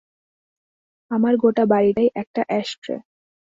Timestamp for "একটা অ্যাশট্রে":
2.15-2.95